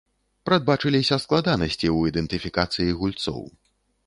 [0.49, 3.41] Прадбачыліся складанасці ў ідэнтыфікацыі гульцоў.